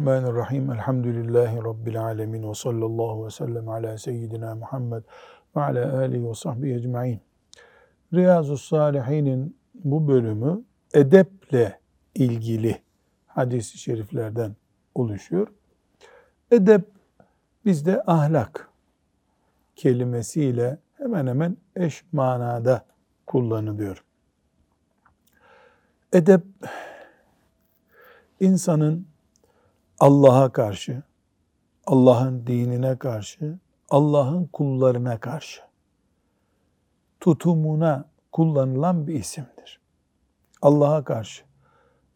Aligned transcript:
Bismillahirrahmanirrahim. 0.00 0.70
Elhamdülillahi 0.70 1.56
Rabbil 1.56 2.02
alemin. 2.02 2.50
Ve 2.50 2.54
sallallahu 2.54 3.26
ve 3.26 3.30
sellem 3.30 3.68
ala 3.68 3.98
seyyidina 3.98 4.54
Muhammed 4.54 5.02
ve 5.56 5.60
ala 5.60 5.98
alihi 5.98 6.28
ve 6.28 6.34
sahbihi 6.34 6.74
ecma'in. 6.74 7.20
Riyazu 8.14 8.58
Salihin'in 8.58 9.56
bu 9.74 10.08
bölümü 10.08 10.64
edeple 10.94 11.80
ilgili 12.14 12.82
hadis-i 13.26 13.78
şeriflerden 13.78 14.56
oluşuyor. 14.94 15.48
Edep 16.50 16.84
bizde 17.64 18.02
ahlak 18.06 18.68
kelimesiyle 19.76 20.78
hemen 20.98 21.26
hemen 21.26 21.56
eş 21.76 22.04
manada 22.12 22.84
kullanılıyor. 23.26 24.04
Edep 26.12 26.44
insanın 28.40 29.09
Allah'a 30.00 30.52
karşı, 30.52 31.02
Allah'ın 31.86 32.46
dinine 32.46 32.98
karşı, 32.98 33.58
Allah'ın 33.90 34.44
kullarına 34.44 35.20
karşı 35.20 35.70
tutumuna 37.20 38.04
kullanılan 38.32 39.06
bir 39.06 39.14
isimdir. 39.14 39.80
Allah'a 40.62 41.04
karşı, 41.04 41.44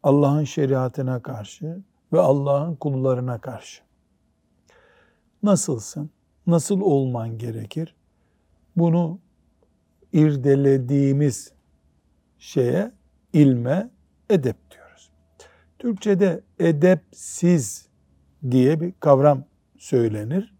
Allah'ın 0.02 0.44
şeriatına 0.44 1.22
karşı 1.22 1.82
ve 2.12 2.20
Allah'ın 2.20 2.76
kullarına 2.76 3.40
karşı. 3.40 3.82
Nasılsın? 5.42 6.10
Nasıl 6.46 6.80
olman 6.80 7.38
gerekir? 7.38 7.94
Bunu 8.76 9.18
irdelediğimiz 10.12 11.52
şeye, 12.38 12.92
ilme 13.32 13.90
edep 14.30 14.70
diyoruz. 14.70 15.10
Türkçe'de 15.78 16.40
edepsiz 16.58 17.83
diye 18.50 18.80
bir 18.80 18.92
kavram 19.00 19.44
söylenir. 19.78 20.54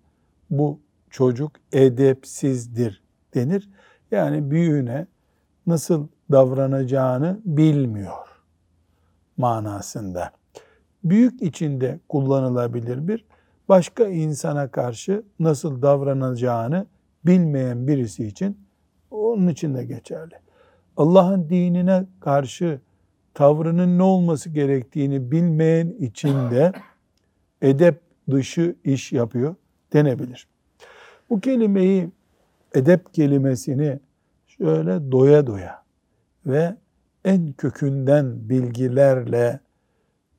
Bu 0.51 0.81
çocuk 1.11 1.53
edepsizdir 1.73 3.03
denir. 3.35 3.71
Yani 4.11 4.51
büyüğüne 4.51 5.07
nasıl 5.67 6.09
davranacağını 6.31 7.41
bilmiyor 7.45 8.29
manasında. 9.37 10.31
Büyük 11.05 11.43
içinde 11.43 12.01
kullanılabilir 12.09 13.09
bir 13.09 13.25
başka 13.69 14.09
insana 14.09 14.69
karşı 14.69 15.23
nasıl 15.41 15.83
davranacağını 15.83 16.87
bilmeyen 17.27 17.89
birisi 17.89 18.27
için 18.27 18.59
onun 19.11 19.49
için 19.49 19.75
de 19.75 19.85
geçerli. 19.85 20.35
Allah'ın 20.97 21.49
dinine 21.49 22.07
karşı 22.21 22.81
tavrının 23.35 23.99
ne 23.99 24.03
olması 24.03 24.51
gerektiğini 24.51 25.31
bilmeyen 25.31 25.89
için 25.89 26.51
de 26.51 26.73
edep 27.65 28.01
dışı 28.31 28.77
iş 28.85 29.13
yapıyor 29.13 29.55
denebilir. 29.93 30.49
Bu 31.31 31.41
kelimeyi 31.41 32.11
edep 32.75 33.15
kelimesini 33.15 33.99
şöyle 34.47 35.13
doya 35.13 35.47
doya 35.47 35.83
ve 36.47 36.77
en 37.25 37.53
kökünden 37.53 38.49
bilgilerle 38.49 39.61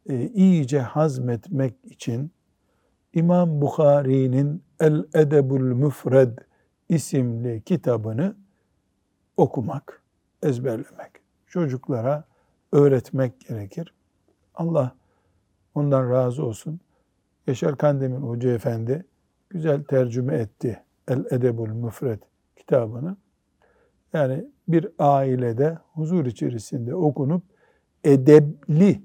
e, 0.09 0.29
iyice 0.29 0.79
hazmetmek 0.79 1.73
için 1.83 2.31
İmam 3.13 3.61
Bukhari'nin 3.61 4.63
El 4.79 5.03
Edebul 5.13 5.59
Müfred 5.59 6.37
isimli 6.89 7.61
kitabını 7.61 8.35
okumak, 9.37 10.03
ezberlemek, 10.43 11.11
çocuklara 11.47 12.23
öğretmek 12.71 13.39
gerekir. 13.39 13.93
Allah 14.55 14.95
ondan 15.75 16.09
razı 16.11 16.45
olsun. 16.45 16.79
Yaşar 17.47 17.77
Kandemir 17.77 18.17
Hoca 18.17 18.49
Efendi 18.49 19.05
güzel 19.49 19.83
tercüme 19.83 20.35
etti 20.35 20.83
El 21.07 21.25
Edebul 21.31 21.69
Müfred 21.69 22.19
kitabını. 22.55 23.17
Yani 24.13 24.45
bir 24.67 24.87
ailede 24.99 25.77
huzur 25.93 26.25
içerisinde 26.25 26.95
okunup 26.95 27.43
edebli 28.03 29.01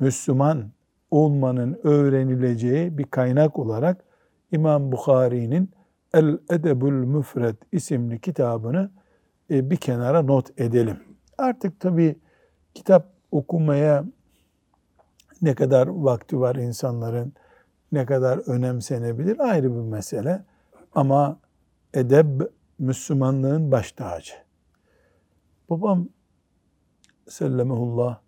Müslüman 0.00 0.70
olmanın 1.10 1.80
öğrenileceği 1.82 2.98
bir 2.98 3.04
kaynak 3.04 3.58
olarak 3.58 4.04
İmam 4.52 4.92
Bukhari'nin 4.92 5.70
El 6.14 6.38
Edebul 6.50 6.92
Müfred 6.92 7.56
isimli 7.72 8.20
kitabını 8.20 8.90
e, 9.50 9.70
bir 9.70 9.76
kenara 9.76 10.22
not 10.22 10.60
edelim. 10.60 10.96
Artık 11.38 11.80
tabi 11.80 12.16
kitap 12.74 13.06
okumaya 13.30 14.04
ne 15.42 15.54
kadar 15.54 15.86
vakti 15.86 16.40
var 16.40 16.56
insanların, 16.56 17.32
ne 17.92 18.06
kadar 18.06 18.38
önemsenebilir 18.38 19.38
ayrı 19.38 19.74
bir 19.74 19.80
mesele. 19.80 20.44
Ama 20.94 21.40
edeb 21.94 22.40
Müslümanlığın 22.78 23.72
baş 23.72 23.92
tacı. 23.92 24.32
Babam 25.70 26.08
sellemehullah 27.28 28.18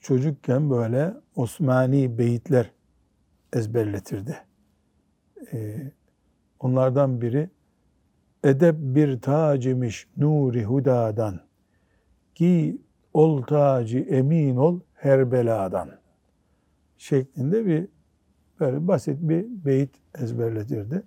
çocukken 0.00 0.70
böyle 0.70 1.14
Osmani 1.36 2.18
beyitler 2.18 2.72
ezberletirdi. 3.52 4.36
Ee, 5.52 5.92
onlardan 6.60 7.20
biri 7.20 7.50
edep 8.44 8.76
bir 8.78 9.20
tacimiş 9.20 10.08
nuri 10.16 10.64
hudadan 10.64 11.40
ki 12.34 12.82
ol 13.14 13.42
tacı 13.42 13.98
emin 13.98 14.56
ol 14.56 14.80
her 14.94 15.32
beladan 15.32 15.90
şeklinde 16.98 17.66
bir 17.66 17.88
böyle 18.60 18.88
basit 18.88 19.18
bir 19.20 19.46
beyit 19.64 19.90
ezberletirdi. 20.18 21.02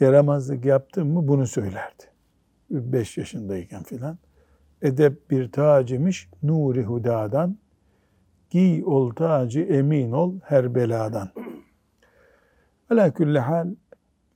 Yaramazlık 0.00 0.64
yaptım 0.64 1.12
mı 1.12 1.28
bunu 1.28 1.46
söylerdi. 1.46 2.02
Beş 2.70 3.18
yaşındayken 3.18 3.82
filan. 3.82 4.18
Edep 4.82 5.30
bir 5.30 5.52
tacimiş 5.52 6.28
nuri 6.42 6.82
hudadan 6.82 7.58
giy 8.50 8.84
ol 8.84 9.10
tacı 9.10 9.60
emin 9.60 10.12
ol 10.12 10.34
her 10.44 10.74
beladan. 10.74 11.30
Ala 12.90 13.14
külli 13.14 13.38
hal 13.38 13.74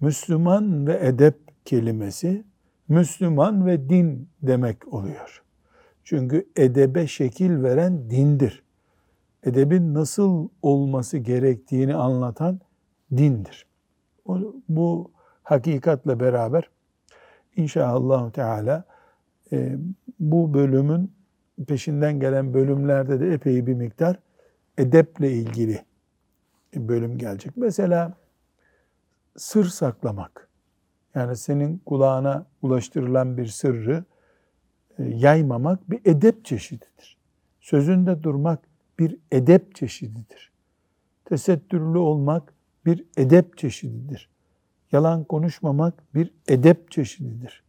Müslüman 0.01 0.87
ve 0.87 0.99
edep 1.03 1.39
kelimesi 1.65 2.45
Müslüman 2.89 3.67
ve 3.67 3.89
din 3.89 4.29
demek 4.43 4.95
oluyor. 4.95 5.43
Çünkü 6.05 6.47
edebe 6.57 7.07
şekil 7.07 7.63
veren 7.63 8.11
dindir. 8.11 8.64
Edebin 9.45 9.95
nasıl 9.95 10.49
olması 10.63 11.19
gerektiğini 11.19 11.95
anlatan 11.95 12.61
dindir. 13.17 13.67
Bu 14.69 15.11
hakikatle 15.43 16.21
beraber 16.21 16.71
inşallah 17.57 18.31
Teala 18.31 18.85
e, 19.53 19.77
bu 20.21 20.55
bölümün 20.55 21.13
peşinden 21.67 22.21
gelen 22.21 22.55
bölümlerde 22.55 23.21
de 23.21 23.33
epey 23.33 23.67
bir 23.67 23.75
miktar 23.75 24.19
edeple 24.79 25.33
ilgili 25.33 25.85
bölüm 26.75 27.19
gelecek. 27.19 27.57
Mesela 27.57 28.13
sır 29.37 29.65
saklamak. 29.65 30.49
Yani 31.15 31.37
senin 31.37 31.79
kulağına 31.79 32.47
ulaştırılan 32.63 33.37
bir 33.37 33.47
sırrı 33.47 34.05
e, 34.99 35.05
yaymamak 35.05 35.91
bir 35.91 36.01
edep 36.05 36.45
çeşididir. 36.45 37.19
Sözünde 37.61 38.23
durmak 38.23 38.61
bir 38.99 39.19
edep 39.33 39.75
çeşididir. 39.75 40.53
Tesettürlü 41.25 41.99
olmak 41.99 42.55
bir 42.87 43.05
edep 43.17 43.59
çeşididir. 43.59 44.29
Yalan 44.93 45.25
konuşmamak 45.25 46.15
bir 46.15 46.31
edep 46.49 46.91
çeşididir. 46.91 47.65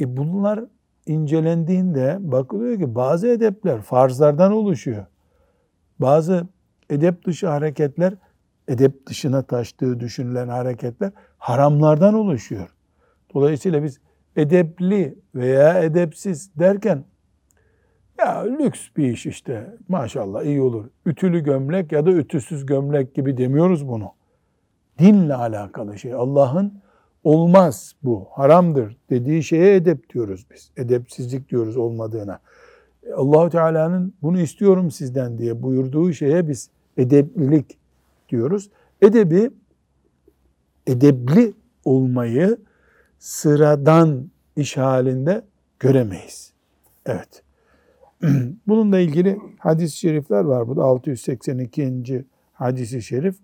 E 0.00 0.16
bunlar 0.16 0.64
incelendiğinde 1.06 2.18
bakılıyor 2.20 2.78
ki 2.78 2.94
bazı 2.94 3.28
edepler 3.28 3.82
farzlardan 3.82 4.52
oluşuyor. 4.52 5.06
Bazı 5.98 6.46
edep 6.90 7.26
dışı 7.26 7.48
hareketler, 7.48 8.14
edep 8.68 9.06
dışına 9.06 9.42
taştığı 9.42 10.00
düşünülen 10.00 10.48
hareketler 10.48 11.12
haramlardan 11.38 12.14
oluşuyor. 12.14 12.74
Dolayısıyla 13.34 13.82
biz 13.82 14.00
edepli 14.36 15.18
veya 15.34 15.82
edepsiz 15.82 16.50
derken 16.58 17.04
ya 18.20 18.42
lüks 18.42 18.80
bir 18.96 19.12
iş 19.12 19.26
işte 19.26 19.76
maşallah 19.88 20.42
iyi 20.42 20.60
olur. 20.60 20.84
Ütülü 21.06 21.40
gömlek 21.40 21.92
ya 21.92 22.06
da 22.06 22.10
ütüsüz 22.10 22.66
gömlek 22.66 23.14
gibi 23.14 23.36
demiyoruz 23.36 23.88
bunu. 23.88 24.12
Dinle 24.98 25.34
alakalı 25.34 25.98
şey. 25.98 26.14
Allah'ın 26.14 26.80
olmaz 27.24 27.94
bu, 28.02 28.28
haramdır 28.30 28.96
dediği 29.10 29.42
şeye 29.42 29.76
edep 29.76 30.14
diyoruz 30.14 30.46
biz. 30.50 30.70
Edepsizlik 30.76 31.50
diyoruz 31.50 31.76
olmadığına. 31.76 32.40
Allahu 33.16 33.50
Teala'nın 33.50 34.14
bunu 34.22 34.40
istiyorum 34.40 34.90
sizden 34.90 35.38
diye 35.38 35.62
buyurduğu 35.62 36.12
şeye 36.12 36.48
biz 36.48 36.70
edeplilik 36.96 37.78
diyoruz. 38.28 38.70
Edebi 39.02 39.50
edebli 40.86 41.52
olmayı 41.84 42.58
sıradan 43.18 44.30
iş 44.56 44.76
halinde 44.76 45.44
göremeyiz. 45.78 46.52
Evet. 47.06 47.42
Bununla 48.66 48.98
ilgili 48.98 49.38
hadis-i 49.58 49.96
şerifler 49.96 50.44
var. 50.44 50.68
Bu 50.68 50.76
da 50.76 50.84
682. 50.84 52.24
hadisi 52.52 53.02
şerif. 53.02 53.36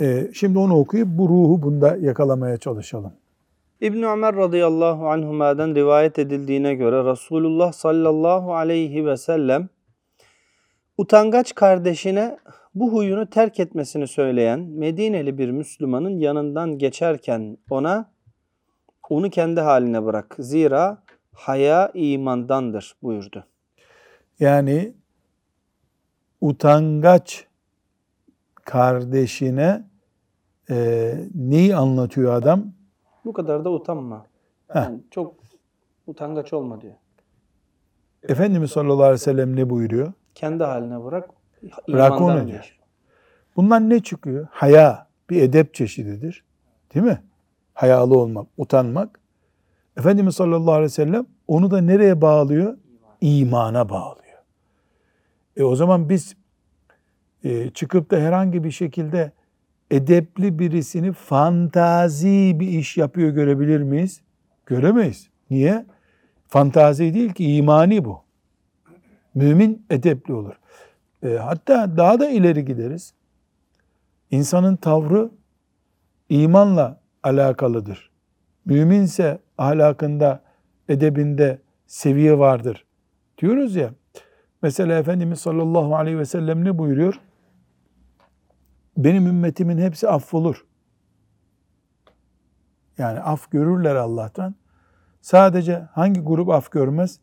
Ee, 0.00 0.30
şimdi 0.34 0.58
onu 0.58 0.78
okuyup 0.78 1.08
bu 1.08 1.28
ruhu 1.28 1.62
bunda 1.62 1.96
yakalamaya 1.96 2.56
çalışalım. 2.56 3.12
İbn 3.80 4.02
Ömer 4.02 4.36
radıyallahu 4.36 5.08
anhuma'dan 5.08 5.74
rivayet 5.74 6.18
edildiğine 6.18 6.74
göre 6.74 7.10
Resulullah 7.10 7.72
sallallahu 7.72 8.54
aleyhi 8.54 9.06
ve 9.06 9.16
sellem 9.16 9.68
utangaç 10.98 11.54
kardeşine 11.54 12.38
bu 12.74 12.92
huyunu 12.92 13.30
terk 13.30 13.60
etmesini 13.60 14.06
söyleyen 14.06 14.60
Medineli 14.60 15.38
bir 15.38 15.50
Müslümanın 15.50 16.18
yanından 16.18 16.78
geçerken 16.78 17.58
ona 17.70 18.10
onu 19.10 19.30
kendi 19.30 19.60
haline 19.60 20.04
bırak. 20.04 20.36
Zira 20.38 21.02
haya 21.38 21.90
imandandır 21.94 22.96
buyurdu. 23.02 23.44
Yani 24.40 24.94
utangaç 26.40 27.46
kardeşine 28.54 29.84
e, 30.70 31.14
neyi 31.34 31.76
anlatıyor 31.76 32.34
adam? 32.34 32.72
Bu 33.24 33.32
kadar 33.32 33.64
da 33.64 33.70
utanma. 33.70 34.26
Heh. 34.68 34.74
Yani 34.74 35.00
çok 35.10 35.34
utangaç 36.06 36.52
olma 36.52 36.80
diyor. 36.80 36.94
Efendimiz 38.22 38.70
sallallahu 38.70 39.02
aleyhi 39.02 39.14
ve 39.14 39.18
sellem 39.18 39.56
ne 39.56 39.70
buyuruyor? 39.70 40.12
Kendi 40.34 40.64
haline 40.64 41.04
bırak. 41.04 41.30
Bırak 41.88 42.20
onu 42.20 42.46
diyor. 42.46 42.78
Bundan 43.56 43.90
ne 43.90 44.02
çıkıyor? 44.02 44.46
Haya 44.50 45.06
bir 45.30 45.42
edep 45.42 45.74
çeşididir. 45.74 46.44
Değil 46.94 47.06
mi? 47.06 47.22
Hayalı 47.74 48.18
olmak, 48.18 48.46
utanmak. 48.56 49.17
Efendimiz 49.98 50.34
sallallahu 50.34 50.72
aleyhi 50.72 50.84
ve 50.84 50.88
sellem 50.88 51.26
onu 51.48 51.70
da 51.70 51.80
nereye 51.80 52.20
bağlıyor? 52.20 52.78
İmana 53.20 53.88
bağlıyor. 53.88 54.38
E 55.56 55.62
o 55.62 55.76
zaman 55.76 56.08
biz 56.08 56.36
e, 57.44 57.70
çıkıp 57.70 58.10
da 58.10 58.16
herhangi 58.16 58.64
bir 58.64 58.70
şekilde 58.70 59.32
edepli 59.90 60.58
birisini 60.58 61.12
fantazi 61.12 62.56
bir 62.60 62.68
iş 62.68 62.96
yapıyor 62.96 63.30
görebilir 63.30 63.82
miyiz? 63.82 64.20
Göremeyiz. 64.66 65.28
Niye? 65.50 65.86
Fantazi 66.48 67.14
değil 67.14 67.32
ki 67.32 67.54
imani 67.54 68.04
bu. 68.04 68.20
Mümin 69.34 69.86
edepli 69.90 70.34
olur. 70.34 70.54
E, 71.22 71.28
hatta 71.28 71.96
daha 71.96 72.20
da 72.20 72.28
ileri 72.28 72.64
gideriz. 72.64 73.14
İnsanın 74.30 74.76
tavrı 74.76 75.30
imanla 76.28 77.00
alakalıdır. 77.22 78.07
Müminse 78.68 79.38
ahlakında, 79.58 80.42
edebinde 80.88 81.58
seviye 81.86 82.38
vardır. 82.38 82.84
Diyoruz 83.38 83.76
ya. 83.76 83.90
Mesela 84.62 84.98
Efendimiz 84.98 85.40
sallallahu 85.40 85.96
aleyhi 85.96 86.18
ve 86.18 86.24
sellem 86.24 86.64
ne 86.64 86.78
buyuruyor? 86.78 87.20
Benim 88.96 89.26
ümmetimin 89.26 89.78
hepsi 89.78 90.08
affolur. 90.08 90.66
Yani 92.98 93.20
af 93.20 93.50
görürler 93.50 93.94
Allah'tan. 93.94 94.54
Sadece 95.20 95.78
hangi 95.92 96.20
grup 96.20 96.48
af 96.48 96.70
görmez? 96.70 97.20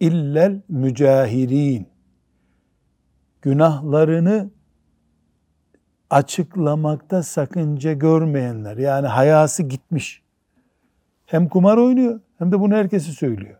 İllel 0.00 0.62
mücahirin. 0.68 1.88
Günahlarını 3.42 4.50
açıklamakta 6.10 7.22
sakınca 7.22 7.92
görmeyenler. 7.92 8.76
Yani 8.76 9.06
hayası 9.06 9.62
gitmiş. 9.62 10.29
Hem 11.30 11.48
kumar 11.48 11.76
oynuyor 11.76 12.20
hem 12.38 12.52
de 12.52 12.60
bunu 12.60 12.74
herkesi 12.74 13.12
söylüyor. 13.12 13.56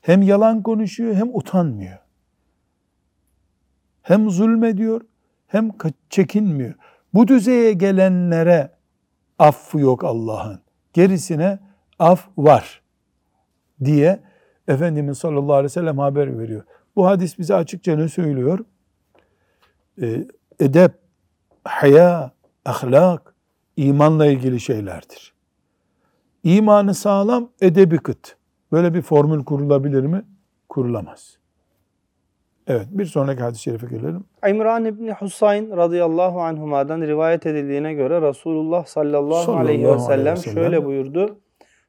Hem 0.00 0.22
yalan 0.22 0.62
konuşuyor 0.62 1.14
hem 1.14 1.36
utanmıyor. 1.36 1.98
Hem 4.02 4.30
zulmediyor 4.30 5.00
hem 5.46 5.70
çekinmiyor. 6.10 6.74
Bu 7.14 7.28
düzeye 7.28 7.72
gelenlere 7.72 8.70
affı 9.38 9.78
yok 9.78 10.04
Allah'ın. 10.04 10.60
Gerisine 10.92 11.58
af 11.98 12.28
var 12.38 12.82
diye 13.84 14.20
Efendimiz 14.68 15.18
sallallahu 15.18 15.52
aleyhi 15.52 15.64
ve 15.64 15.68
sellem 15.68 15.98
haber 15.98 16.38
veriyor. 16.38 16.64
Bu 16.96 17.06
hadis 17.06 17.38
bize 17.38 17.54
açıkça 17.54 17.96
ne 17.96 18.08
söylüyor? 18.08 18.64
Ee, 20.02 20.24
edep, 20.60 20.92
haya, 21.64 22.32
ahlak, 22.64 23.34
imanla 23.76 24.26
ilgili 24.26 24.60
şeylerdir. 24.60 25.33
İmanı 26.44 26.94
sağlam, 26.94 27.48
edebi 27.60 27.98
kıt. 27.98 28.36
Böyle 28.72 28.94
bir 28.94 29.02
formül 29.02 29.44
kurulabilir 29.44 30.02
mi? 30.02 30.22
Kurulamaz. 30.68 31.38
Evet, 32.66 32.86
bir 32.90 33.04
sonraki 33.04 33.42
hadis-i 33.42 33.62
şerife 33.62 33.86
gelelim. 33.86 34.24
İmran 34.48 34.84
İbni 34.84 35.12
Husayn 35.12 35.76
radıyallahu 35.76 36.40
anhuma'dan 36.40 37.00
rivayet 37.00 37.46
edildiğine 37.46 37.94
göre 37.94 38.28
Resulullah 38.28 38.86
sallallahu, 38.86 39.42
Sallallahu 39.42 39.62
aleyhi 39.62 39.82
ve 39.84 39.88
aleyhi 39.88 40.02
ve 40.02 40.06
sellem 40.06 40.36
sellem. 40.36 40.54
şöyle 40.54 40.84
buyurdu. 40.84 41.38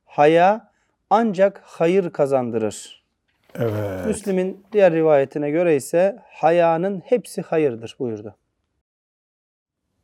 Haya 0.06 0.72
ancak 1.10 1.62
hayır 1.66 2.10
kazandırır. 2.10 3.06
Evet. 3.56 4.06
Müslim'in 4.06 4.64
diğer 4.72 4.94
rivayetine 4.94 5.50
göre 5.52 5.76
ise 5.76 6.20
hayanın 6.34 7.00
hepsi 7.00 7.42
hayırdır 7.42 7.96
buyurdu. 8.00 8.36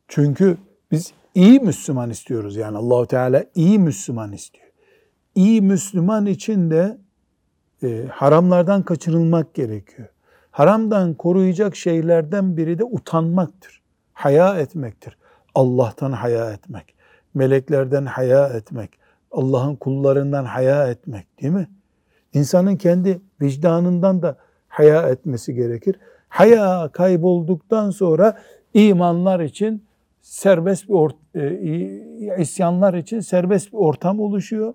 Çünkü 0.08 0.56
biz 0.90 1.12
iyi 1.34 1.60
Müslüman 1.60 2.10
istiyoruz. 2.10 2.56
Yani 2.56 2.78
Allahu 2.78 3.06
Teala 3.06 3.44
iyi 3.54 3.78
Müslüman 3.78 4.32
istiyor. 4.32 4.66
İyi 5.34 5.62
Müslüman 5.62 6.26
için 6.26 6.70
de 6.70 6.98
e, 7.82 8.06
haramlardan 8.10 8.82
kaçınılmak 8.82 9.54
gerekiyor. 9.54 10.08
Haramdan 10.50 11.14
koruyacak 11.14 11.76
şeylerden 11.76 12.56
biri 12.56 12.78
de 12.78 12.84
utanmaktır. 12.84 13.82
Haya 14.12 14.58
etmektir. 14.58 15.16
Allah'tan 15.54 16.12
haya 16.12 16.52
etmek. 16.52 16.94
Meleklerden 17.34 18.06
haya 18.06 18.48
etmek. 18.48 18.90
Allah'ın 19.30 19.76
kullarından 19.76 20.44
haya 20.44 20.88
etmek 20.88 21.42
değil 21.42 21.52
mi? 21.52 21.68
İnsanın 22.32 22.76
kendi 22.76 23.20
vicdanından 23.40 24.22
da 24.22 24.36
haya 24.68 25.08
etmesi 25.08 25.54
gerekir. 25.54 25.96
Haya 26.28 26.90
kaybolduktan 26.92 27.90
sonra 27.90 28.38
imanlar 28.74 29.40
için 29.40 29.84
serbest 30.22 30.88
bir 30.88 30.94
or- 30.94 31.14
e, 31.34 32.42
isyanlar 32.42 32.94
için 32.94 33.20
serbest 33.20 33.72
bir 33.72 33.78
ortam 33.78 34.20
oluşuyor. 34.20 34.74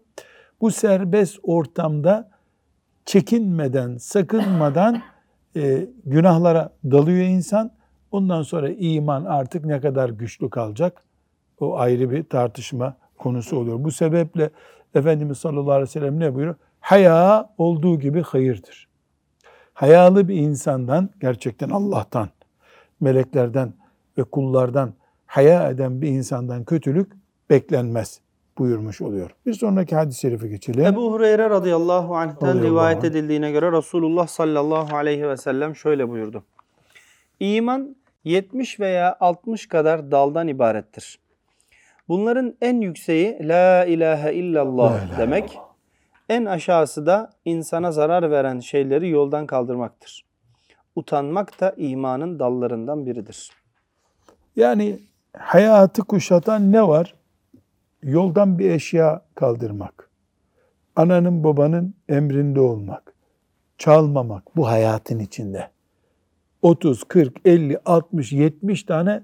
Bu 0.61 0.71
serbest 0.71 1.39
ortamda 1.43 2.29
çekinmeden, 3.05 3.97
sakınmadan 3.97 5.01
e, 5.55 5.87
günahlara 6.05 6.73
dalıyor 6.83 7.25
insan. 7.25 7.71
Ondan 8.11 8.41
sonra 8.41 8.69
iman 8.69 9.25
artık 9.25 9.65
ne 9.65 9.81
kadar 9.81 10.09
güçlü 10.09 10.49
kalacak? 10.49 11.03
O 11.59 11.77
ayrı 11.77 12.11
bir 12.11 12.23
tartışma 12.23 12.97
konusu 13.17 13.57
oluyor. 13.57 13.83
Bu 13.83 13.91
sebeple 13.91 14.49
Efendimiz 14.95 15.37
sallallahu 15.37 15.71
aleyhi 15.71 15.89
ve 15.89 15.91
sellem 15.91 16.19
ne 16.19 16.35
buyuruyor? 16.35 16.55
Haya 16.79 17.49
olduğu 17.57 17.99
gibi 17.99 18.21
hayırdır. 18.21 18.87
Hayalı 19.73 20.27
bir 20.27 20.35
insandan, 20.35 21.09
gerçekten 21.21 21.69
Allah'tan, 21.69 22.29
meleklerden 22.99 23.73
ve 24.17 24.23
kullardan 24.23 24.93
haya 25.27 25.69
eden 25.69 26.01
bir 26.01 26.07
insandan 26.07 26.63
kötülük 26.63 27.11
beklenmez 27.49 28.19
buyurmuş 28.57 29.01
oluyor. 29.01 29.31
Bir 29.45 29.53
sonraki 29.53 29.95
hadis-i 29.95 30.19
şerife 30.19 30.47
geçelim. 30.47 30.85
Ebu 30.85 31.11
Hureyre 31.13 31.49
radıyallahu 31.49 32.15
anh'ten 32.15 32.49
Radıyallahu 32.49 32.71
rivayet 32.71 33.03
anh. 33.03 33.09
edildiğine 33.09 33.51
göre 33.51 33.71
Resulullah 33.71 34.27
sallallahu 34.27 34.95
aleyhi 34.95 35.29
ve 35.29 35.37
sellem 35.37 35.75
şöyle 35.75 36.09
buyurdu. 36.09 36.43
İman 37.39 37.95
70 38.23 38.79
veya 38.79 39.17
60 39.19 39.67
kadar 39.67 40.11
daldan 40.11 40.47
ibarettir. 40.47 41.19
Bunların 42.07 42.55
en 42.61 42.81
yükseği 42.81 43.37
La 43.47 43.85
ilahe 43.85 44.33
illallah 44.33 44.91
La 44.91 45.03
ilahe 45.03 45.17
demek. 45.17 45.57
En 46.29 46.45
aşağısı 46.45 47.05
da 47.05 47.29
insana 47.45 47.91
zarar 47.91 48.31
veren 48.31 48.59
şeyleri 48.59 49.09
yoldan 49.09 49.45
kaldırmaktır. 49.45 50.25
Utanmak 50.95 51.59
da 51.59 51.73
imanın 51.77 52.39
dallarından 52.39 53.05
biridir. 53.05 53.51
Yani 54.55 54.99
hayatı 55.39 56.01
kuşatan 56.01 56.71
ne 56.71 56.87
var? 56.87 57.15
Yoldan 58.03 58.59
bir 58.59 58.69
eşya 58.69 59.21
kaldırmak. 59.35 60.09
Ananın 60.95 61.43
babanın 61.43 61.93
emrinde 62.09 62.59
olmak. 62.59 63.13
Çalmamak 63.77 64.55
bu 64.55 64.67
hayatın 64.67 65.19
içinde. 65.19 65.69
30, 66.61 67.03
40, 67.03 67.37
50, 67.45 67.79
60, 67.85 68.31
70 68.31 68.83
tane 68.83 69.23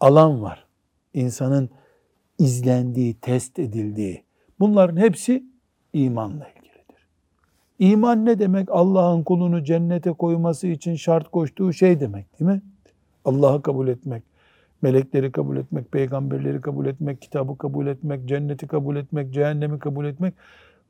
alan 0.00 0.42
var. 0.42 0.66
İnsanın 1.14 1.70
izlendiği, 2.38 3.14
test 3.14 3.58
edildiği. 3.58 4.24
Bunların 4.60 4.96
hepsi 4.96 5.44
imanla 5.92 6.48
ilgilidir. 6.48 7.08
İman 7.78 8.24
ne 8.26 8.38
demek? 8.38 8.68
Allah'ın 8.70 9.22
kulunu 9.22 9.64
cennete 9.64 10.12
koyması 10.12 10.66
için 10.66 10.94
şart 10.94 11.30
koştuğu 11.30 11.72
şey 11.72 12.00
demek 12.00 12.40
değil 12.40 12.50
mi? 12.50 12.62
Allah'ı 13.24 13.62
kabul 13.62 13.88
etmek, 13.88 14.22
melekleri 14.84 15.32
kabul 15.32 15.56
etmek, 15.56 15.92
peygamberleri 15.92 16.60
kabul 16.60 16.86
etmek, 16.86 17.22
kitabı 17.22 17.58
kabul 17.58 17.86
etmek, 17.86 18.28
cenneti 18.28 18.66
kabul 18.66 18.96
etmek, 18.96 19.32
cehennemi 19.32 19.78
kabul 19.78 20.04
etmek. 20.04 20.34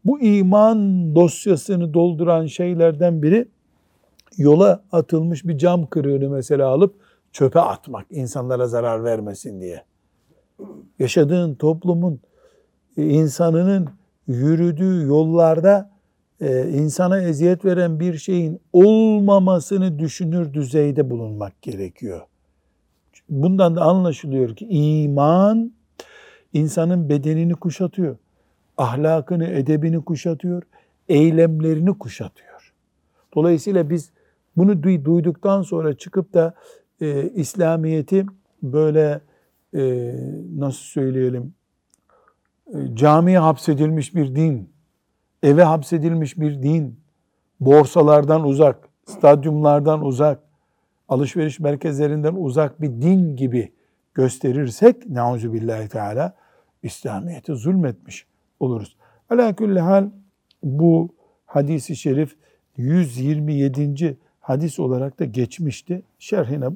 Bu 0.05 0.21
iman 0.21 0.79
dosyasını 1.15 1.95
dolduran 1.95 2.47
şeylerden 2.47 3.23
biri 3.23 3.49
yola 4.37 4.83
atılmış 4.93 5.45
bir 5.45 5.59
cam 5.59 5.87
kırığını 5.87 6.31
mesela 6.31 6.69
alıp 6.69 6.95
çöpe 7.33 7.61
atmak 7.61 8.07
insanlara 8.11 8.67
zarar 8.67 9.05
vermesin 9.05 9.61
diye. 9.61 9.85
Yaşadığın 10.99 11.55
toplumun 11.55 12.21
e, 12.97 13.05
insanının 13.05 13.89
yürüdüğü 14.27 15.07
yollarda 15.07 15.91
e, 16.41 16.69
insana 16.69 17.23
eziyet 17.23 17.65
veren 17.65 18.01
bir 18.01 18.19
şeyin 18.19 18.61
olmamasını 18.73 19.99
düşünür 19.99 20.55
düzeyde 20.55 21.11
bulunmak 21.11 21.63
gerekiyor. 21.63 22.21
Bundan 23.29 23.77
da 23.77 23.83
anlaşılıyor 23.83 24.57
ki 24.57 24.67
iman 24.71 25.73
insanın 26.53 27.09
bedenini 27.09 27.55
kuşatıyor, 27.55 28.17
ahlakını, 28.77 29.47
edebini 29.47 30.05
kuşatıyor, 30.05 30.63
eylemlerini 31.09 31.99
kuşatıyor. 31.99 32.73
Dolayısıyla 33.35 33.91
biz 33.91 34.11
bunu 34.57 34.83
duyduktan 34.83 35.63
sonra 35.63 35.97
çıkıp 35.97 36.35
da 36.35 36.55
e, 37.01 37.31
İslamiyet'i 37.31 38.27
böyle 38.63 39.21
e, 39.75 40.15
nasıl 40.57 40.85
söyleyelim 40.85 41.55
e, 42.75 42.95
camiye 42.95 43.39
hapsedilmiş 43.39 44.15
bir 44.15 44.35
din, 44.35 44.71
eve 45.43 45.63
hapsedilmiş 45.63 46.39
bir 46.39 46.63
din, 46.63 47.01
borsalardan 47.61 48.45
uzak, 48.45 48.89
stadyumlardan 49.05 50.05
uzak, 50.05 50.44
alışveriş 51.15 51.61
merkezlerinden 51.61 52.35
uzak 52.35 52.81
bir 52.81 52.89
din 52.89 53.37
gibi 53.37 53.73
gösterirsek 54.15 55.11
nauzu 55.11 55.53
billahi 55.53 55.89
teala 55.89 56.35
İslamiyet'e 56.83 57.55
zulmetmiş 57.55 58.27
oluruz. 58.61 58.97
Ala 59.31 59.57
kulli 59.57 59.81
hal 59.81 60.11
bu 60.63 61.15
hadisi 61.47 61.97
şerif 61.97 62.37
127. 62.77 64.19
hadis 64.41 64.79
olarak 64.79 65.21
da 65.21 65.25
geçmişti. 65.25 66.03
Şerhine 66.19 66.67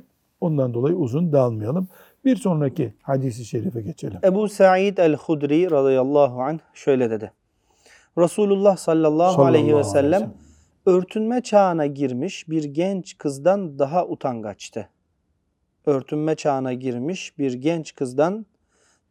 ondan 0.40 0.74
dolayı 0.74 0.96
uzun 0.96 1.32
dalmayalım. 1.32 1.88
Bir 2.24 2.36
sonraki 2.36 2.94
hadisi 3.02 3.44
şerife 3.44 3.80
geçelim. 3.80 4.18
Ebu 4.24 4.48
Sa'id 4.48 4.98
el-Hudri 4.98 5.70
radıyallahu 5.70 6.42
anh 6.42 6.58
şöyle 6.74 7.10
dedi. 7.10 7.32
Resulullah 8.18 8.76
sallallahu, 8.76 9.32
Sallallahu 9.32 9.44
aleyhi 9.44 9.66
ve 9.66 9.70
aleyhi 9.70 9.86
ve 9.86 9.90
sellem 9.90 10.20
sellem. 10.20 10.47
Örtünme 10.88 11.42
çağına 11.42 11.86
girmiş 11.86 12.48
bir 12.48 12.64
genç 12.64 13.18
kızdan 13.18 13.78
daha 13.78 14.06
utangaçtı. 14.06 14.88
Örtünme 15.86 16.34
çağına 16.34 16.72
girmiş 16.72 17.38
bir 17.38 17.52
genç 17.52 17.94
kızdan 17.94 18.46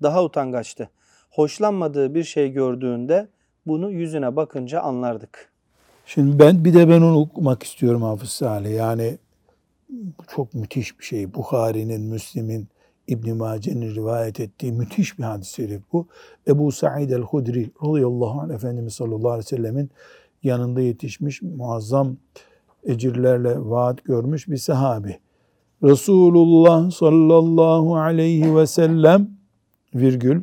daha 0.01 0.23
utangaçtı. 0.23 0.89
Hoşlanmadığı 1.29 2.15
bir 2.15 2.23
şey 2.23 2.51
gördüğünde 2.51 3.27
bunu 3.67 3.91
yüzüne 3.91 4.35
bakınca 4.35 4.81
anlardık. 4.81 5.51
Şimdi 6.05 6.39
ben 6.39 6.65
bir 6.65 6.73
de 6.73 6.89
ben 6.89 7.01
onu 7.01 7.19
okumak 7.19 7.63
istiyorum 7.63 8.01
Hafız 8.01 8.29
Salih. 8.29 8.75
Yani 8.75 9.17
çok 10.27 10.53
müthiş 10.53 10.99
bir 10.99 11.05
şey. 11.05 11.33
Bukhari'nin, 11.33 12.01
Müslim'in, 12.01 12.67
İbn 13.07 13.35
Mace'nin 13.35 13.95
rivayet 13.95 14.39
ettiği 14.39 14.71
müthiş 14.71 15.19
bir 15.19 15.23
hadis-i 15.23 15.53
şerif 15.53 15.81
bu. 15.93 16.07
Ebu 16.47 16.71
Sa'id 16.71 17.09
el-Hudri 17.09 17.71
radıyallahu 17.83 18.41
anh 18.41 18.53
Efendimiz 18.53 18.93
sallallahu 18.93 19.29
aleyhi 19.29 19.45
ve 19.45 19.57
sellemin 19.57 19.89
yanında 20.47 20.81
yetişmiş 20.81 21.41
muazzam 21.41 22.17
ecirlerle 22.83 23.55
vaat 23.59 24.03
görmüş 24.03 24.47
bir 24.47 24.57
sahabi. 24.57 25.19
Resulullah 25.83 26.91
sallallahu 26.91 27.97
aleyhi 27.97 28.55
ve 28.55 28.67
sellem 28.67 29.29
virgül 29.95 30.41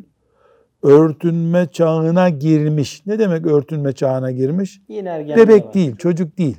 örtünme 0.83 1.67
çağına 1.73 2.29
girmiş. 2.29 3.03
Ne 3.07 3.19
demek 3.19 3.47
örtünme 3.47 3.93
çağına 3.93 4.31
girmiş? 4.31 4.81
Bebek 5.37 5.65
var. 5.65 5.75
değil, 5.75 5.97
çocuk 5.97 6.39
değil. 6.39 6.57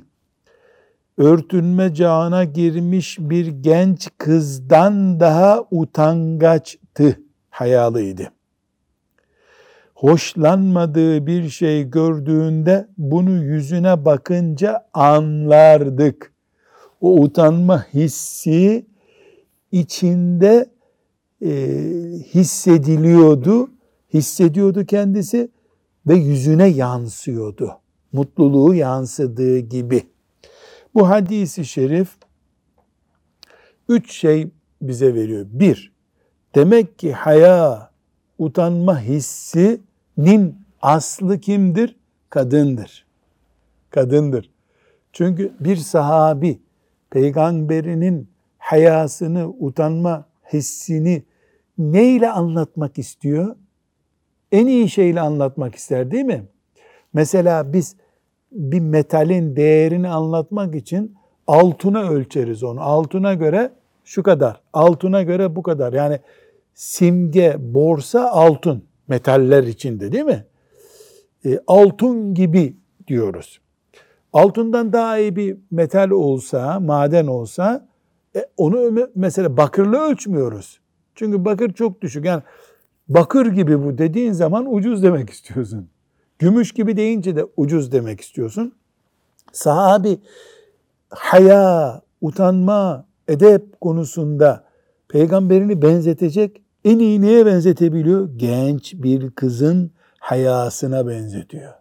Örtünme 1.18 1.94
çağına 1.94 2.44
girmiş 2.44 3.18
bir 3.20 3.46
genç 3.46 4.08
kızdan 4.18 5.20
daha 5.20 5.64
utangaçtı, 5.70 7.20
hayalıydı. 7.50 8.35
Hoşlanmadığı 9.96 11.26
bir 11.26 11.48
şey 11.48 11.90
gördüğünde 11.90 12.88
bunu 12.98 13.30
yüzüne 13.30 14.04
bakınca 14.04 14.88
anlardık. 14.92 16.32
O 17.00 17.20
utanma 17.20 17.86
hissi 17.94 18.86
içinde 19.72 20.70
e, 21.42 21.50
hissediliyordu, 22.34 23.70
hissediyordu 24.14 24.86
kendisi 24.86 25.50
ve 26.06 26.14
yüzüne 26.14 26.66
yansıyordu. 26.66 27.78
Mutluluğu 28.12 28.74
yansıdığı 28.74 29.58
gibi. 29.58 30.02
Bu 30.94 31.08
hadisi 31.08 31.64
şerif 31.64 32.08
üç 33.88 34.12
şey 34.12 34.48
bize 34.82 35.14
veriyor. 35.14 35.46
Bir, 35.50 35.92
demek 36.54 36.98
ki 36.98 37.12
haya, 37.12 37.90
utanma 38.38 39.00
hissinin 39.00 40.58
aslı 40.82 41.40
kimdir? 41.40 41.96
Kadındır. 42.30 43.06
Kadındır. 43.90 44.50
Çünkü 45.12 45.52
bir 45.60 45.76
sahabi 45.76 46.60
peygamberinin 47.10 48.28
hayasını, 48.58 49.48
utanma 49.48 50.24
hissini 50.52 51.22
neyle 51.78 52.30
anlatmak 52.30 52.98
istiyor? 52.98 53.56
En 54.52 54.66
iyi 54.66 54.88
şeyle 54.88 55.20
anlatmak 55.20 55.74
ister 55.74 56.10
değil 56.10 56.24
mi? 56.24 56.44
Mesela 57.12 57.72
biz 57.72 57.96
bir 58.52 58.80
metalin 58.80 59.56
değerini 59.56 60.08
anlatmak 60.08 60.74
için 60.74 61.16
altına 61.46 62.02
ölçeriz 62.10 62.62
onu. 62.62 62.80
Altına 62.80 63.34
göre 63.34 63.70
şu 64.04 64.22
kadar, 64.22 64.60
altına 64.72 65.22
göre 65.22 65.56
bu 65.56 65.62
kadar. 65.62 65.92
Yani 65.92 66.20
simge, 66.76 67.56
borsa 67.58 68.30
altın 68.30 68.84
metaller 69.08 69.62
içinde 69.62 70.12
değil 70.12 70.24
mi? 70.24 70.46
E, 71.44 71.60
altın 71.66 72.34
gibi 72.34 72.76
diyoruz. 73.06 73.60
Altından 74.32 74.92
daha 74.92 75.18
iyi 75.18 75.36
bir 75.36 75.56
metal 75.70 76.10
olsa, 76.10 76.80
maden 76.80 77.26
olsa 77.26 77.88
e, 78.36 78.46
onu 78.56 78.76
me- 78.76 79.10
mesela 79.14 79.56
bakırla 79.56 79.98
ölçmüyoruz. 79.98 80.80
Çünkü 81.14 81.44
bakır 81.44 81.72
çok 81.72 82.02
düşük. 82.02 82.24
Yani 82.24 82.42
bakır 83.08 83.46
gibi 83.46 83.84
bu 83.84 83.98
dediğin 83.98 84.32
zaman 84.32 84.74
ucuz 84.74 85.02
demek 85.02 85.30
istiyorsun. 85.30 85.88
Gümüş 86.38 86.72
gibi 86.72 86.96
deyince 86.96 87.36
de 87.36 87.46
ucuz 87.56 87.92
demek 87.92 88.20
istiyorsun. 88.20 88.74
Sahabi 89.52 90.18
haya, 91.08 92.02
utanma, 92.20 93.06
edep 93.28 93.80
konusunda 93.80 94.64
peygamberini 95.08 95.82
benzetecek 95.82 96.62
en 96.86 96.98
iyi 96.98 97.20
neye 97.20 97.46
benzetebiliyor? 97.46 98.28
Genç 98.36 98.94
bir 98.94 99.30
kızın 99.30 99.90
hayasına 100.20 101.08
benzetiyor. 101.08 101.72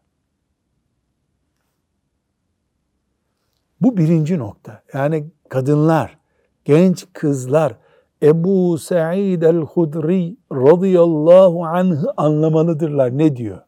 Bu 3.81 3.97
birinci 3.97 4.39
nokta. 4.39 4.83
Yani 4.93 5.27
kadınlar, 5.49 6.17
genç 6.63 7.05
kızlar 7.13 7.77
Ebu 8.23 8.77
Sa'id 8.77 9.41
el-Hudri 9.41 10.37
radıyallahu 10.51 11.65
anh'ı 11.65 12.13
anlamalıdırlar. 12.17 13.17
Ne 13.17 13.35
diyor? 13.35 13.61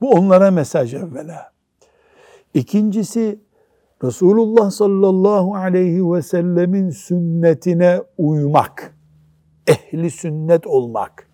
Bu 0.00 0.10
onlara 0.10 0.50
mesaj 0.50 0.94
evvela. 0.94 1.52
İkincisi 2.54 3.40
Resulullah 4.04 4.70
sallallahu 4.70 5.54
aleyhi 5.54 6.12
ve 6.12 6.22
sellemin 6.22 6.90
sünnetine 6.90 8.02
uymak. 8.18 8.99
Ehli 10.00 10.10
sünnet 10.10 10.66
olmak. 10.66 11.28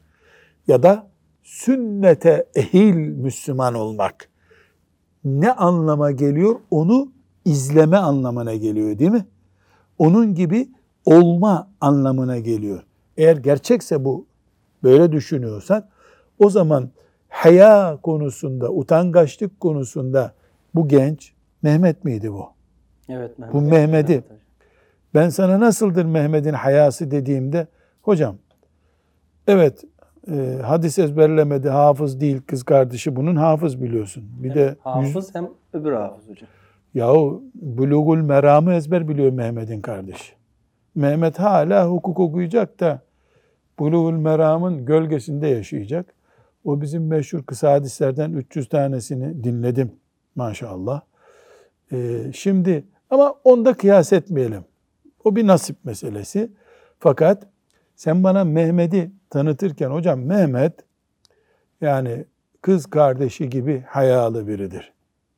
Ya 0.69 0.83
da 0.83 1.07
sünnete 1.43 2.47
ehil 2.55 2.95
Müslüman 2.97 3.75
olmak. 3.75 4.29
Ne 5.25 5.53
anlama 5.53 6.11
geliyor? 6.11 6.57
Onu 6.71 7.13
izleme 7.45 7.97
anlamına 7.97 8.55
geliyor 8.55 8.99
değil 8.99 9.11
mi? 9.11 9.27
Onun 9.99 10.35
gibi 10.35 10.69
olma 11.05 11.71
anlamına 11.81 12.39
geliyor. 12.39 12.83
Eğer 13.17 13.37
gerçekse 13.37 14.05
bu 14.05 14.27
böyle 14.83 15.13
düşünüyorsak 15.13 15.89
o 16.39 16.51
zaman 16.51 16.91
haya 17.29 17.99
konusunda, 18.03 18.73
utangaçlık 18.73 19.61
konusunda 19.61 20.35
bu 20.75 20.89
genç 20.89 21.33
Mehmet 21.63 22.05
miydi 22.05 22.33
bu? 22.33 22.47
Evet. 23.09 23.39
Mehmet. 23.39 23.55
Bu 23.55 23.61
Mehmet'i 23.61 24.25
ben 25.15 25.29
sana 25.29 25.61
nasıldır 25.61 26.05
Mehmet'in 26.05 26.53
hayası 26.53 27.11
dediğimde 27.11 27.67
hocam 28.03 28.37
evet 29.47 29.85
e, 30.31 30.59
hadis 30.63 30.99
ezberlemedi 30.99 31.69
hafız 31.69 32.21
değil 32.21 32.41
kız 32.47 32.63
kardeşi 32.63 33.17
bunun 33.17 33.37
hafız 33.37 33.83
biliyorsun. 33.83 34.25
Bir 34.43 34.55
de 34.55 34.61
yüz- 34.65 34.77
Hafız 34.81 35.35
hem 35.35 35.49
öbür 35.73 35.93
hafız 35.93 36.29
hocam. 36.29 36.49
Yahu 36.95 37.43
bulugul 37.55 38.19
meramı 38.19 38.75
ezber 38.75 39.09
biliyor 39.09 39.33
Mehmet'in 39.33 39.81
kardeşi. 39.81 40.33
Mehmet 40.95 41.39
hala 41.39 41.89
hukuk 41.89 42.21
okuyacak 42.21 42.81
da 42.81 43.01
bulugul 43.79 44.13
meramın 44.13 44.85
gölgesinde 44.85 45.47
yaşayacak. 45.49 46.15
O 46.65 46.81
bizim 46.81 47.07
meşhur 47.07 47.43
kısa 47.43 47.73
hadislerden 47.73 48.33
300 48.33 48.69
tanesini 48.69 49.45
dinledim 49.45 49.93
maşallah. 50.35 51.01
Ee, 51.93 52.19
şimdi 52.35 52.85
ama 53.11 53.35
onda 53.45 53.75
kıyas 53.75 54.13
etmeyelim. 54.13 54.65
O 55.25 55.37
bir 55.37 55.47
nasip 55.47 55.85
meselesi. 55.85 56.51
Fakat 56.99 57.47
sen 57.97 58.25
bana 58.25 58.45
Mehmet'i 58.45 59.11
tanıtırken 59.31 59.91
hocam 59.91 60.21
Mehmet 60.21 60.73
yani 61.81 62.25
kız 62.63 62.87
kardeşi 62.87 63.51
gibi 63.51 63.85
hayalı 63.89 64.49
biridir. 64.49 64.93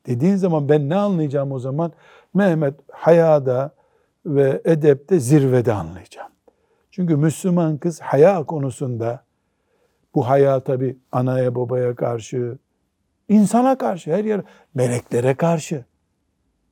Dediğin 0.07 0.37
zaman 0.37 0.69
ben 0.69 0.89
ne 0.89 0.97
anlayacağım 0.97 1.53
o 1.53 1.59
zaman? 1.59 1.93
Mehmet 2.35 2.75
hayada 2.93 3.71
ve 4.27 4.63
edepte 4.65 5.21
zirvede 5.21 5.73
anlayacağım. 5.73 6.29
Çünkü 6.91 7.17
Müslüman 7.17 7.79
kız 7.79 8.01
haya 8.01 8.45
konusunda 8.45 9.25
bu 10.15 10.29
haya 10.29 10.61
tabi 10.61 10.99
anaya 11.13 11.55
babaya 11.55 11.95
karşı, 11.95 12.59
insana 13.29 13.79
karşı, 13.79 14.13
her 14.13 14.25
yer 14.25 14.41
meleklere 14.75 15.35
karşı. 15.35 15.85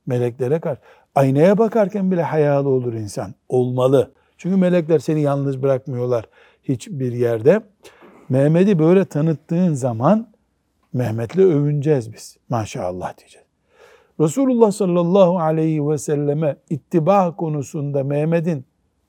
Meleklere 0.05 0.59
karşı. 0.59 0.81
Aynaya 1.15 1.57
bakarken 1.57 2.11
bile 2.11 2.23
hayalı 2.23 2.69
olur 2.69 2.93
insan. 2.93 3.33
Olmalı. 3.49 4.11
Çünkü 4.37 4.55
melekler 4.55 4.99
seni 4.99 5.21
yalnız 5.21 5.63
bırakmıyorlar 5.63 6.25
hiçbir 6.63 7.13
yerde. 7.13 7.61
Mehmet'i 8.29 8.79
böyle 8.79 9.05
tanıttığın 9.05 9.73
zaman 9.73 10.27
Mehmet'le 10.93 11.37
övüneceğiz 11.37 12.13
biz. 12.13 12.37
Maşallah 12.49 13.17
diyeceğiz. 13.17 13.47
Resulullah 14.19 14.71
sallallahu 14.71 15.39
aleyhi 15.39 15.89
ve 15.89 15.97
selleme 15.97 16.57
ittiba 16.69 17.35
konusunda 17.35 18.03
Mehmet'in, 18.03 18.65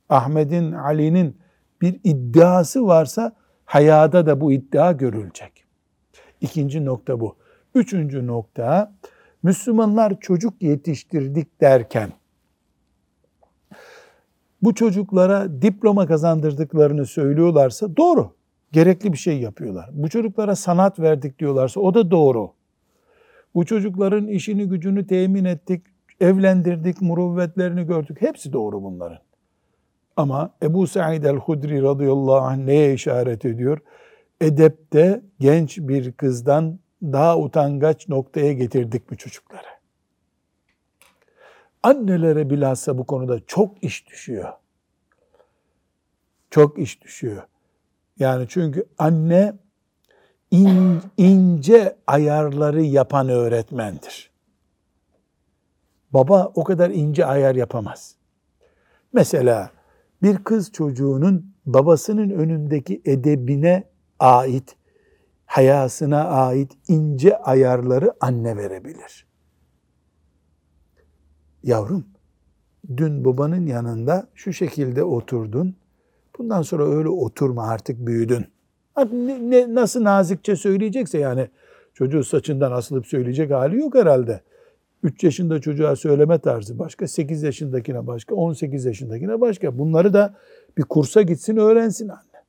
Ahmet'in, 0.09 0.73
Ali'nin 0.73 1.37
bir 1.81 2.01
iddiası 2.05 2.87
varsa 2.87 3.33
hayada 3.65 4.27
da 4.27 4.41
bu 4.41 4.53
iddia 4.53 4.93
görülecek. 4.93 5.65
İkinci 6.41 6.85
nokta 6.85 7.21
bu. 7.21 7.37
Üçüncü 7.75 8.27
nokta 8.27 8.93
Müslümanlar 9.43 10.21
çocuk 10.21 10.63
yetiştirdik 10.63 11.61
derken 11.61 12.13
bu 14.62 14.75
çocuklara 14.75 15.62
diploma 15.62 16.07
kazandırdıklarını 16.07 17.07
söylüyorlarsa 17.07 17.97
doğru. 17.97 18.33
Gerekli 18.73 19.12
bir 19.12 19.19
şey 19.19 19.41
yapıyorlar. 19.41 19.91
Bu 19.93 20.09
çocuklara 20.09 20.57
sanat 20.57 21.00
verdik 21.00 21.38
diyorlarsa 21.38 21.81
o 21.81 21.95
da 21.95 22.11
doğru. 22.11 22.53
Bu 23.55 23.65
çocukların 23.65 24.27
işini 24.27 24.69
gücünü 24.69 25.07
temin 25.07 25.45
ettik, 25.45 25.83
evlendirdik, 26.21 27.03
muruvvetlerini 27.03 27.87
gördük. 27.87 28.17
Hepsi 28.21 28.53
doğru 28.53 28.83
bunların. 28.83 29.19
Ama 30.17 30.50
Ebu 30.62 30.87
Said 30.87 31.25
el-Hudri 31.25 31.83
radıyallahu 31.83 32.37
anh 32.37 32.57
neye 32.57 32.95
işaret 32.95 33.45
ediyor? 33.45 33.79
Edepte 34.41 35.23
genç 35.41 35.79
bir 35.79 36.12
kızdan 36.12 36.79
daha 37.03 37.38
utangaç 37.38 38.09
noktaya 38.09 38.53
getirdik 38.53 39.11
bu 39.11 39.17
çocukları. 39.17 39.78
Annelere 41.83 42.51
bilhassa 42.51 42.99
bu 42.99 43.07
konuda 43.07 43.47
çok 43.47 43.85
iş 43.85 44.09
düşüyor. 44.09 44.53
Çok 46.51 46.79
iş 46.79 47.03
düşüyor. 47.03 47.43
Yani 48.19 48.47
çünkü 48.49 48.89
anne 48.99 49.53
in, 50.51 51.03
ince 51.17 51.97
ayarları 52.07 52.83
yapan 52.83 53.29
öğretmendir. 53.29 54.31
Baba 56.11 56.53
o 56.55 56.65
kadar 56.65 56.91
ince 56.91 57.27
ayar 57.27 57.55
yapamaz. 57.55 58.14
Mesela 59.12 59.71
bir 60.23 60.45
kız 60.45 60.73
çocuğunun 60.73 61.55
babasının 61.67 62.31
önündeki 62.31 63.03
edebine 63.05 63.85
ait, 64.19 64.77
hayasına 65.47 66.25
ait 66.25 66.73
ince 66.88 67.38
ayarları 67.38 68.12
anne 68.21 68.57
verebilir. 68.57 69.28
Yavrum, 71.62 72.05
dün 72.97 73.25
babanın 73.25 73.66
yanında 73.66 74.27
şu 74.35 74.53
şekilde 74.53 75.05
oturdun. 75.05 75.75
Bundan 76.38 76.62
sonra 76.62 76.85
öyle 76.85 77.09
oturma 77.09 77.68
artık 77.68 78.07
büyüdün. 78.07 78.47
Ne, 79.12 79.51
ne, 79.51 79.75
nasıl 79.75 80.05
nazikçe 80.05 80.57
söyleyecekse 80.57 81.18
yani 81.18 81.49
çocuğu 81.94 82.25
saçından 82.25 82.73
asılıp 82.73 83.07
söyleyecek 83.07 83.51
hali 83.51 83.77
yok 83.77 83.94
herhalde. 83.94 84.40
3 85.03 85.25
yaşında 85.25 85.61
çocuğa 85.61 85.97
söyleme 85.97 86.38
tarzı 86.38 86.79
başka, 86.79 87.09
8 87.09 87.42
yaşındakine 87.42 88.07
başka, 88.07 88.35
18 88.35 88.85
yaşındakine 88.85 89.40
başka. 89.40 89.79
Bunları 89.79 90.12
da 90.12 90.35
bir 90.79 90.83
kursa 90.83 91.23
gitsin 91.23 91.57
öğrensin 91.57 92.09
anne. 92.09 92.44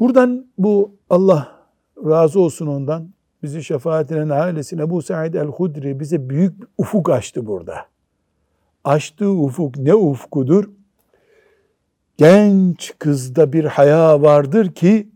Buradan 0.00 0.46
bu 0.58 0.94
Allah 1.10 1.66
razı 2.04 2.40
olsun 2.40 2.66
ondan 2.66 3.10
bizi 3.42 3.64
şefaatine 3.64 4.34
ailesine 4.34 4.90
bu 4.90 5.02
Said 5.02 5.34
el-Hudri 5.34 6.00
bize 6.00 6.30
büyük 6.30 6.60
bir 6.60 6.66
ufuk 6.78 7.10
açtı 7.10 7.46
burada. 7.46 7.86
Açtığı 8.84 9.30
ufuk 9.30 9.76
ne 9.76 9.94
ufkudur? 9.94 10.70
Genç 12.16 12.94
kızda 12.98 13.52
bir 13.52 13.64
haya 13.64 14.22
vardır 14.22 14.74
ki 14.74 15.08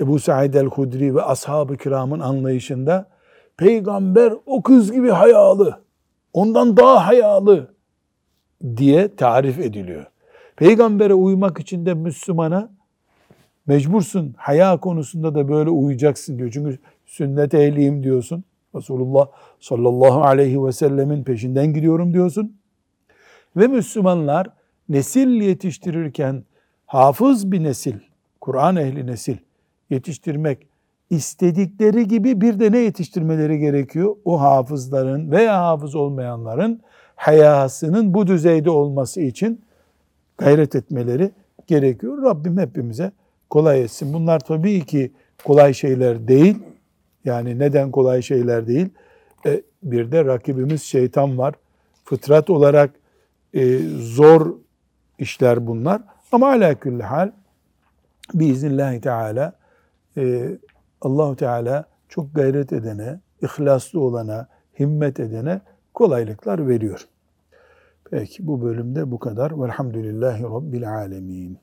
Ebu 0.00 0.18
Said 0.18 0.54
el-Hudri 0.54 1.14
ve 1.14 1.22
ashab-ı 1.22 1.76
kiramın 1.76 2.20
anlayışında 2.20 3.08
peygamber 3.56 4.32
o 4.46 4.62
kız 4.62 4.92
gibi 4.92 5.08
hayalı, 5.10 5.80
ondan 6.32 6.76
daha 6.76 7.06
hayalı 7.06 7.74
diye 8.76 9.16
tarif 9.16 9.58
ediliyor. 9.58 10.06
Peygambere 10.56 11.14
uymak 11.14 11.60
için 11.60 11.86
de 11.86 11.94
Müslümana 11.94 12.70
mecbursun. 13.66 14.34
Haya 14.36 14.80
konusunda 14.80 15.34
da 15.34 15.48
böyle 15.48 15.70
uyacaksın 15.70 16.38
diyor. 16.38 16.50
Çünkü 16.52 16.78
sünnet 17.14 17.54
ehliyim 17.54 18.02
diyorsun. 18.02 18.44
Resulullah 18.74 19.26
sallallahu 19.60 20.22
aleyhi 20.22 20.64
ve 20.64 20.72
sellemin 20.72 21.24
peşinden 21.24 21.74
gidiyorum 21.74 22.12
diyorsun. 22.12 22.56
Ve 23.56 23.66
Müslümanlar 23.66 24.46
nesil 24.88 25.28
yetiştirirken 25.28 26.44
hafız 26.86 27.52
bir 27.52 27.62
nesil, 27.62 27.94
Kur'an 28.40 28.76
ehli 28.76 29.06
nesil 29.06 29.36
yetiştirmek 29.90 30.66
istedikleri 31.10 32.08
gibi 32.08 32.40
bir 32.40 32.60
de 32.60 32.72
ne 32.72 32.78
yetiştirmeleri 32.78 33.58
gerekiyor? 33.58 34.16
O 34.24 34.40
hafızların 34.40 35.30
veya 35.30 35.62
hafız 35.62 35.94
olmayanların 35.94 36.80
hayasının 37.16 38.14
bu 38.14 38.26
düzeyde 38.26 38.70
olması 38.70 39.20
için 39.20 39.60
gayret 40.38 40.74
etmeleri 40.74 41.30
gerekiyor. 41.66 42.22
Rabbim 42.22 42.58
hepimize 42.58 43.12
kolay 43.50 43.82
etsin. 43.82 44.12
Bunlar 44.14 44.40
tabii 44.40 44.86
ki 44.86 45.12
kolay 45.44 45.74
şeyler 45.74 46.28
değil. 46.28 46.56
Yani 47.24 47.58
neden 47.58 47.90
kolay 47.90 48.22
şeyler 48.22 48.66
değil? 48.66 48.88
E, 49.46 49.62
bir 49.82 50.12
de 50.12 50.24
rakibimiz 50.24 50.82
şeytan 50.82 51.38
var. 51.38 51.54
Fıtrat 52.04 52.50
olarak 52.50 52.90
e, 53.54 53.78
zor 53.98 54.54
işler 55.18 55.66
bunlar. 55.66 56.02
Ama 56.32 56.48
ala 56.48 56.74
külli 56.74 57.02
hal 57.02 57.30
biiznillahü 58.34 59.00
teala 59.00 59.52
e, 60.16 60.50
Allahu 61.00 61.36
Teala 61.36 61.84
çok 62.08 62.34
gayret 62.34 62.72
edene, 62.72 63.20
ihlaslı 63.42 64.00
olana, 64.00 64.48
himmet 64.78 65.20
edene 65.20 65.60
kolaylıklar 65.94 66.68
veriyor. 66.68 67.08
Peki 68.10 68.46
bu 68.46 68.62
bölümde 68.62 69.10
bu 69.10 69.18
kadar. 69.18 69.62
Velhamdülillahi 69.62 70.42
Rabbil 70.42 70.94
Alemin. 70.94 71.58